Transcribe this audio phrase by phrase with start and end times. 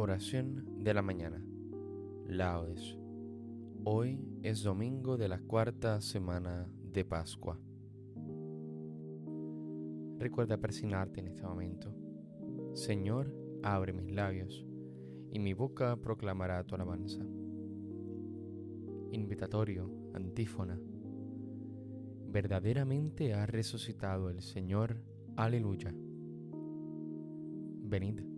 [0.00, 1.44] Oración de la mañana.
[2.28, 2.96] Laudes.
[3.82, 7.58] Hoy es domingo de la cuarta semana de Pascua.
[10.18, 11.92] Recuerda persignarte en este momento.
[12.74, 14.64] Señor, abre mis labios,
[15.32, 17.24] y mi boca proclamará tu alabanza.
[19.10, 20.78] Invitatorio, antífona.
[22.28, 25.02] Verdaderamente ha resucitado el Señor.
[25.34, 25.92] Aleluya.
[27.82, 28.37] Venid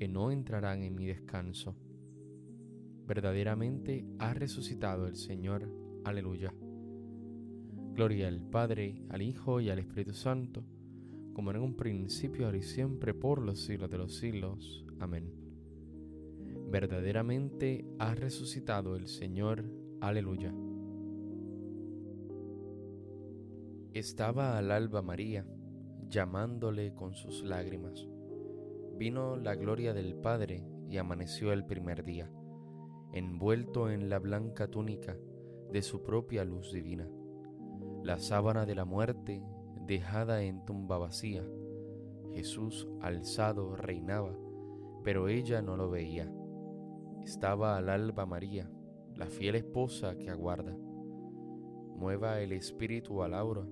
[0.00, 1.76] que no entrarán en mi descanso.
[3.06, 5.70] Verdaderamente ha resucitado el Señor.
[6.04, 6.54] Aleluya.
[7.92, 10.64] Gloria al Padre, al Hijo y al Espíritu Santo,
[11.34, 14.86] como en un principio, ahora y siempre, por los siglos de los siglos.
[15.00, 15.34] Amén.
[16.70, 19.66] Verdaderamente ha resucitado el Señor.
[20.00, 20.54] Aleluya.
[23.92, 25.44] Estaba al alba María,
[26.08, 28.08] llamándole con sus lágrimas
[29.00, 32.30] Vino la gloria del Padre y amaneció el primer día,
[33.14, 35.16] envuelto en la blanca túnica
[35.72, 37.08] de su propia luz divina.
[38.02, 39.42] La sábana de la muerte
[39.86, 41.42] dejada en tumba vacía,
[42.34, 44.36] Jesús alzado reinaba,
[45.02, 46.30] pero ella no lo veía.
[47.22, 48.70] Estaba al alba María,
[49.16, 50.76] la fiel esposa que aguarda.
[51.96, 53.66] Mueva el espíritu al aura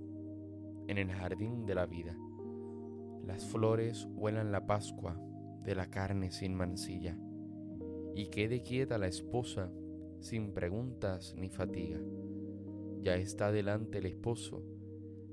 [0.87, 2.17] en el jardín de la vida
[3.29, 5.21] las flores huelan la Pascua
[5.63, 7.15] de la carne sin mancilla,
[8.15, 9.71] y quede quieta la esposa
[10.19, 12.01] sin preguntas ni fatiga.
[13.03, 14.65] Ya está delante el esposo,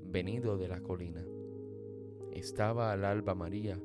[0.04, 1.24] venido de la colina.
[2.32, 3.80] Estaba al alba María,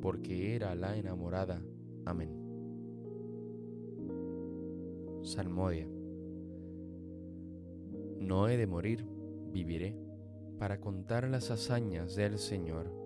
[0.00, 1.60] porque era la enamorada.
[2.04, 2.30] Amén.
[5.22, 5.88] Salmodia.
[8.20, 9.04] No he de morir,
[9.50, 9.98] viviré,
[10.56, 13.05] para contar las hazañas del Señor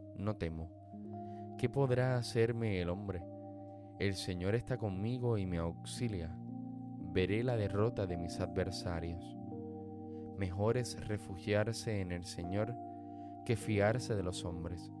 [0.21, 0.69] no temo.
[1.57, 3.23] ¿Qué podrá hacerme el hombre?
[3.99, 6.35] El Señor está conmigo y me auxilia.
[7.13, 9.37] Veré la derrota de mis adversarios.
[10.37, 12.73] Mejor es refugiarse en el Señor
[13.45, 14.91] que fiarse de los hombres.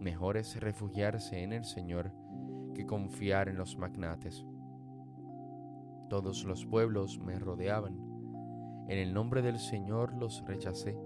[0.00, 2.12] Mejor es refugiarse en el Señor
[2.74, 4.44] que confiar en los magnates.
[6.10, 7.96] Todos los pueblos me rodeaban.
[8.88, 10.96] En el nombre del Señor los rechacé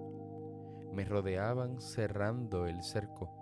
[0.92, 3.39] me rodeaban cerrando el cerco.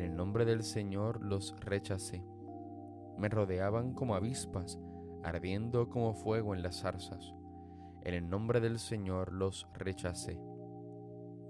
[0.00, 2.24] En el nombre del Señor los rechacé.
[3.18, 4.80] Me rodeaban como avispas,
[5.22, 7.34] ardiendo como fuego en las zarzas.
[8.00, 10.40] En el nombre del Señor los rechacé.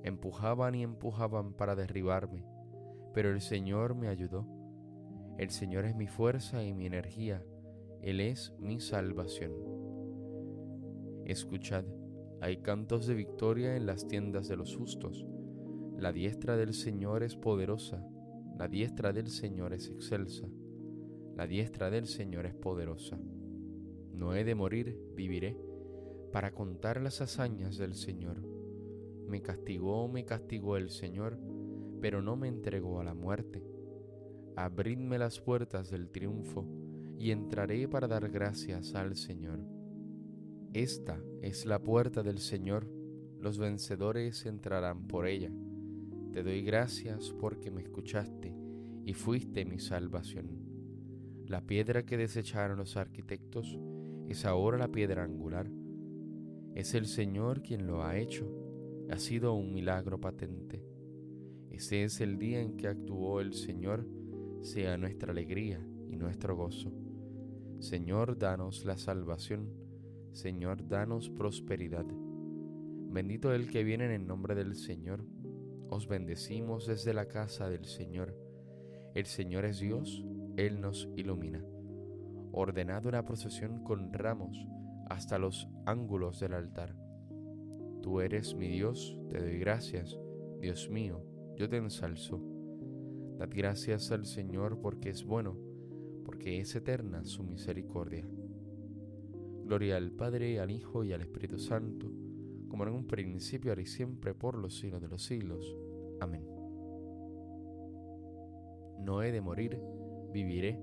[0.03, 2.45] Empujaban y empujaban para derribarme,
[3.15, 4.49] pero el Señor me ayudó.
[5.39, 7.45] El Señor es mi fuerza y mi energía,
[8.03, 9.53] Él es mi salvación.
[11.25, 11.85] Escuchad
[12.41, 15.25] hay cantos de victoria en las tiendas de los justos.
[15.97, 18.05] La diestra del Señor es poderosa,
[18.61, 20.47] la diestra del Señor es excelsa,
[21.35, 23.19] la diestra del Señor es poderosa.
[24.13, 25.57] No he de morir, viviré,
[26.31, 28.43] para contar las hazañas del Señor.
[29.27, 31.39] Me castigó, me castigó el Señor,
[32.03, 33.65] pero no me entregó a la muerte.
[34.57, 36.67] Abridme las puertas del triunfo,
[37.19, 39.61] y entraré para dar gracias al Señor.
[40.75, 42.87] Esta es la puerta del Señor,
[43.41, 45.51] los vencedores entrarán por ella.
[46.33, 48.55] Te doy gracias porque me escuchaste
[49.05, 50.71] y fuiste mi salvación.
[51.47, 53.77] La piedra que desecharon los arquitectos
[54.29, 55.69] es ahora la piedra angular.
[56.77, 58.49] Es el Señor quien lo ha hecho.
[59.11, 60.85] Ha sido un milagro patente.
[61.69, 64.07] Ese es el día en que actuó el Señor,
[64.61, 66.93] sea nuestra alegría y nuestro gozo.
[67.81, 69.69] Señor, danos la salvación.
[70.33, 72.07] Señor, danos prosperidad.
[72.07, 75.25] Bendito el que viene en el nombre del Señor.
[75.91, 78.37] Os bendecimos desde la casa del Señor.
[79.13, 80.25] El Señor es Dios,
[80.57, 81.65] Él nos ilumina.
[82.53, 84.57] Ordenad una procesión con ramos
[85.09, 86.95] hasta los ángulos del altar.
[88.03, 90.17] Tú eres mi Dios, te doy gracias,
[90.61, 91.25] Dios mío,
[91.57, 92.41] yo te ensalzo.
[93.37, 95.59] Dad gracias al Señor porque es bueno,
[96.25, 98.29] porque es eterna su misericordia.
[99.65, 102.13] Gloria al Padre, al Hijo y al Espíritu Santo,
[102.71, 105.77] como en un principio, ahora y siempre, por los siglos de los siglos.
[106.21, 106.47] Amén.
[109.01, 109.79] No he de morir,
[110.33, 110.81] viviré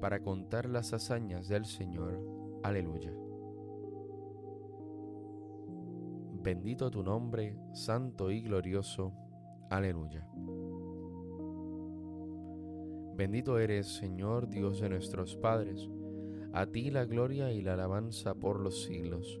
[0.00, 2.20] para contar las hazañas del Señor.
[2.62, 3.12] Aleluya.
[6.42, 9.12] Bendito tu nombre, santo y glorioso.
[9.70, 10.28] Aleluya.
[13.14, 15.88] Bendito eres, Señor Dios de nuestros padres.
[16.52, 19.40] A ti la gloria y la alabanza por los siglos.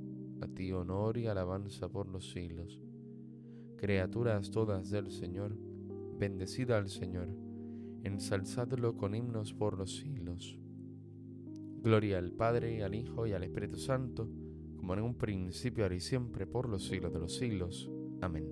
[0.41, 2.81] A ti honor y alabanza por los siglos.
[3.77, 5.55] Criaturas todas del Señor
[6.21, 7.29] bendecida al Señor,
[8.03, 10.59] ensalzadlo con himnos por los siglos.
[11.81, 14.29] Gloria al Padre, al Hijo y al Espíritu Santo,
[14.77, 17.91] como en un principio, ahora y siempre, por los siglos de los siglos.
[18.21, 18.47] Amén.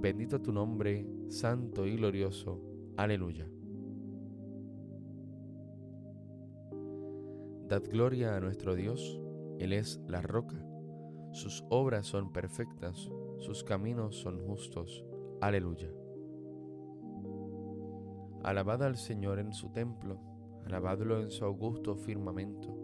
[0.00, 2.60] Bendito tu nombre, santo y glorioso.
[2.96, 3.48] Aleluya.
[7.68, 9.20] Dad gloria a nuestro Dios,
[9.60, 10.56] Él es la roca.
[11.32, 15.04] Sus obras son perfectas, sus caminos son justos.
[15.42, 15.90] Aleluya.
[18.42, 20.18] Alabad al Señor en su templo,
[20.64, 22.74] alabadlo en su augusto firmamento,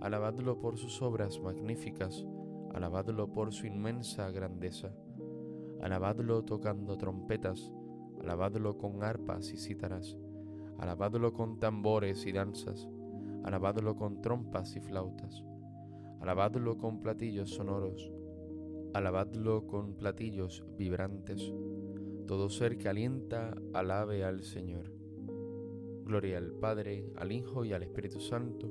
[0.00, 2.26] alabadlo por sus obras magníficas,
[2.72, 4.94] alabadlo por su inmensa grandeza,
[5.82, 7.70] alabadlo tocando trompetas,
[8.22, 10.16] alabadlo con arpas y cítaras,
[10.78, 12.88] alabadlo con tambores y danzas,
[13.44, 15.44] alabadlo con trompas y flautas,
[16.26, 18.12] alabadlo con platillos sonoros,
[18.94, 21.52] alabadlo con platillos vibrantes
[22.26, 24.92] todo ser que alienta, alabe al Señor.
[26.04, 28.68] Gloria al Padre, al Hijo y al Espíritu Santo,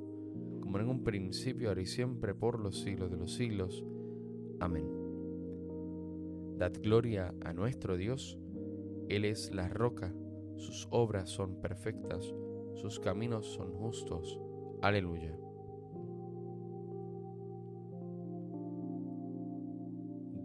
[0.60, 3.84] como en un principio, ahora y siempre, por los siglos de los siglos.
[4.60, 4.86] Amén.
[6.58, 8.38] Dad gloria a nuestro Dios,
[9.10, 10.14] Él es la roca,
[10.58, 12.34] sus obras son perfectas,
[12.76, 14.40] sus caminos son justos.
[14.82, 15.45] Aleluya.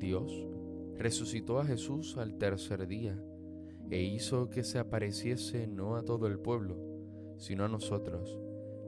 [0.01, 0.49] Dios
[0.97, 3.23] resucitó a Jesús al tercer día
[3.91, 6.79] e hizo que se apareciese no a todo el pueblo,
[7.37, 8.39] sino a nosotros,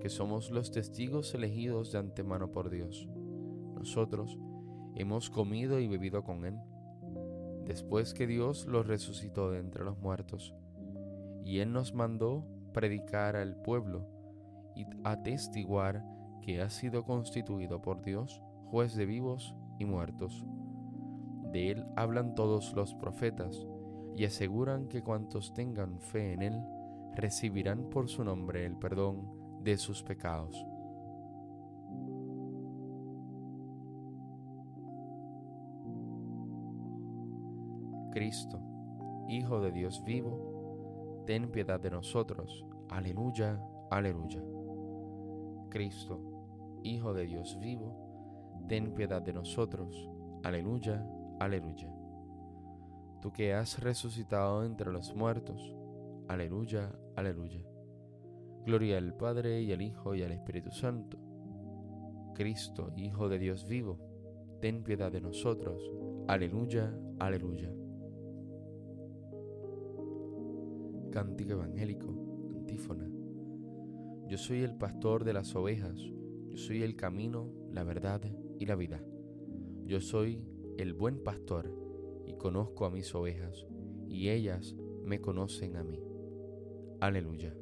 [0.00, 3.08] que somos los testigos elegidos de antemano por Dios.
[3.74, 4.38] Nosotros
[4.94, 6.58] hemos comido y bebido con Él,
[7.66, 10.54] después que Dios lo resucitó de entre los muertos,
[11.44, 14.06] y Él nos mandó predicar al pueblo
[14.74, 16.06] y atestiguar
[16.40, 18.40] que ha sido constituido por Dios
[18.70, 20.46] juez de vivos y muertos
[21.52, 23.66] de él hablan todos los profetas
[24.16, 26.62] y aseguran que cuantos tengan fe en él
[27.14, 29.28] recibirán por su nombre el perdón
[29.62, 30.66] de sus pecados.
[38.12, 38.60] Cristo,
[39.28, 42.66] Hijo de Dios vivo, ten piedad de nosotros.
[42.90, 43.58] Aleluya,
[43.90, 44.42] aleluya.
[45.70, 46.20] Cristo,
[46.82, 50.10] Hijo de Dios vivo, ten piedad de nosotros.
[50.42, 51.06] Aleluya,
[51.42, 51.92] Aleluya.
[53.20, 55.74] Tú que has resucitado entre los muertos.
[56.28, 57.66] Aleluya, aleluya.
[58.64, 61.18] Gloria al Padre y al Hijo y al Espíritu Santo.
[62.36, 63.98] Cristo, Hijo de Dios vivo,
[64.60, 65.82] ten piedad de nosotros.
[66.28, 67.72] Aleluya, aleluya.
[71.10, 72.06] Cántico Evangélico,
[72.50, 73.10] antífona.
[74.28, 75.98] Yo soy el pastor de las ovejas,
[76.50, 78.20] yo soy el camino, la verdad
[78.60, 79.02] y la vida.
[79.84, 81.70] Yo soy el buen pastor
[82.26, 83.66] y conozco a mis ovejas,
[84.08, 84.74] y ellas
[85.04, 86.00] me conocen a mí.
[87.00, 87.54] Aleluya.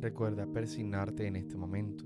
[0.00, 2.04] Recuerda persignarte en este momento.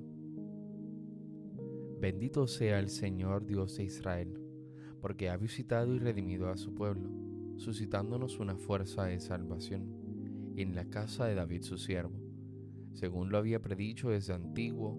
[2.00, 4.40] Bendito sea el Señor Dios de Israel,
[5.00, 7.10] porque ha visitado y redimido a su pueblo,
[7.56, 12.18] suscitándonos una fuerza de salvación en la casa de David su siervo,
[12.92, 14.98] según lo había predicho desde antiguo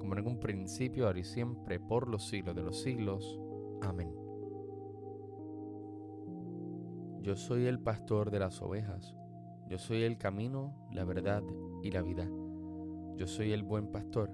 [0.00, 3.38] como en un principio, ahora y siempre, por los siglos de los siglos.
[3.82, 4.12] Amén.
[7.20, 9.14] Yo soy el pastor de las ovejas,
[9.68, 11.44] yo soy el camino, la verdad
[11.82, 12.28] y la vida.
[13.16, 14.32] Yo soy el buen pastor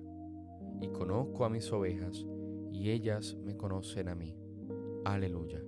[0.81, 2.25] y conozco a mis ovejas,
[2.73, 4.35] y ellas me conocen a mí.
[5.05, 5.63] Aleluya.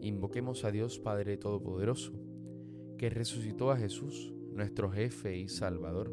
[0.00, 2.12] Invoquemos a Dios Padre Todopoderoso,
[2.96, 6.12] que resucitó a Jesús, nuestro jefe y Salvador,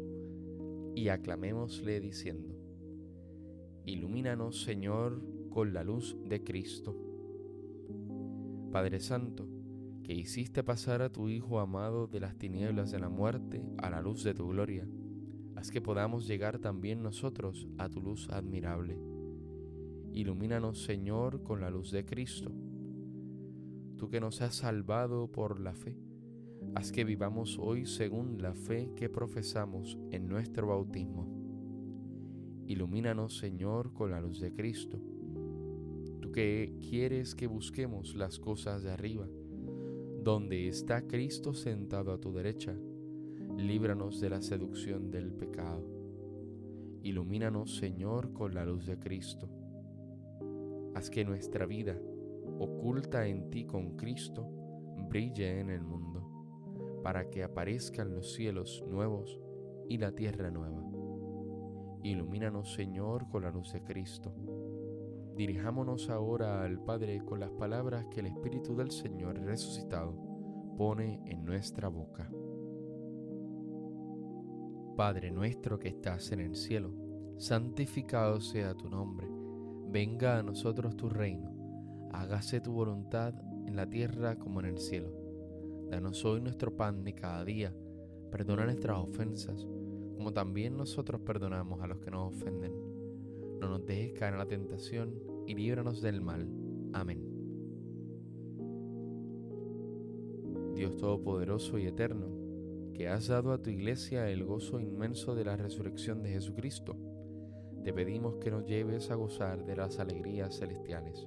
[0.98, 2.56] y aclamémosle diciendo,
[3.84, 6.96] Ilumínanos, Señor, con la luz de Cristo.
[8.72, 9.48] Padre Santo,
[10.02, 14.02] que hiciste pasar a tu Hijo amado de las tinieblas de la muerte a la
[14.02, 14.88] luz de tu gloria,
[15.54, 18.98] haz que podamos llegar también nosotros a tu luz admirable.
[20.12, 22.50] Ilumínanos, Señor, con la luz de Cristo.
[23.96, 25.96] Tú que nos has salvado por la fe,
[26.74, 31.26] haz que vivamos hoy según la fe que profesamos en nuestro bautismo.
[32.66, 35.00] Ilumínanos, Señor, con la luz de Cristo.
[36.20, 39.26] Tú que quieres que busquemos las cosas de arriba,
[40.22, 42.76] donde está Cristo sentado a tu derecha
[43.58, 45.82] líbranos de la seducción del pecado.
[47.02, 49.48] Ilumínanos, Señor, con la luz de Cristo.
[50.94, 51.98] Haz que nuestra vida,
[52.58, 54.48] oculta en ti con Cristo,
[55.08, 56.17] brille en el mundo,
[57.08, 59.40] para que aparezcan los cielos nuevos
[59.88, 60.84] y la tierra nueva.
[62.02, 64.34] Ilumínanos, Señor, con la luz de Cristo.
[65.34, 70.12] Dirijámonos ahora al Padre con las palabras que el Espíritu del Señor resucitado
[70.76, 72.30] pone en nuestra boca.
[74.94, 76.92] Padre nuestro que estás en el cielo,
[77.38, 79.26] santificado sea tu nombre,
[79.88, 83.32] venga a nosotros tu reino, hágase tu voluntad
[83.64, 85.17] en la tierra como en el cielo.
[85.90, 87.74] Danos hoy nuestro pan de cada día,
[88.30, 89.66] perdona nuestras ofensas,
[90.16, 92.72] como también nosotros perdonamos a los que nos ofenden.
[93.58, 95.14] No nos dejes caer en la tentación
[95.46, 96.46] y líbranos del mal.
[96.92, 97.24] Amén.
[100.74, 102.26] Dios Todopoderoso y Eterno,
[102.92, 106.96] que has dado a tu iglesia el gozo inmenso de la resurrección de Jesucristo,
[107.82, 111.26] te pedimos que nos lleves a gozar de las alegrías celestiales,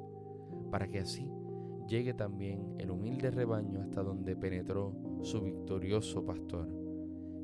[0.69, 1.27] para que así
[1.91, 6.69] llegue también el humilde rebaño hasta donde penetró su victorioso pastor,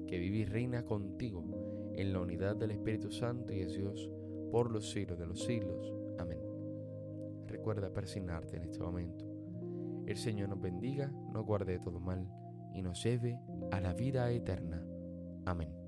[0.08, 4.10] que vive y reina contigo en la unidad del Espíritu Santo y es Dios
[4.50, 5.94] por los siglos de los siglos.
[6.18, 6.40] Amén.
[7.46, 9.26] Recuerda persignarte en este momento.
[10.06, 12.26] El Señor nos bendiga, nos guarde de todo mal
[12.74, 13.38] y nos lleve
[13.72, 14.82] a la vida eterna.
[15.46, 15.87] Amén.